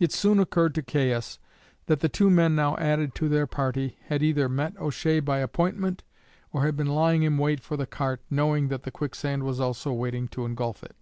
It 0.00 0.10
soon 0.10 0.40
occurred 0.40 0.74
to 0.74 0.82
Caius 0.82 1.38
that 1.86 2.00
the 2.00 2.08
two 2.08 2.28
men 2.28 2.56
now 2.56 2.76
added 2.78 3.14
to 3.14 3.28
their 3.28 3.46
party 3.46 3.96
had 4.06 4.20
either 4.20 4.48
met 4.48 4.76
O'Shea 4.80 5.20
by 5.20 5.38
appointment, 5.38 6.02
or 6.52 6.64
had 6.64 6.76
been 6.76 6.88
lying 6.88 7.22
in 7.22 7.38
wait 7.38 7.60
for 7.60 7.76
the 7.76 7.86
cart, 7.86 8.20
knowing 8.28 8.66
that 8.66 8.82
the 8.82 8.90
quicksand 8.90 9.44
was 9.44 9.60
also 9.60 9.92
waiting 9.92 10.26
to 10.26 10.44
engulf 10.44 10.82
it. 10.82 10.96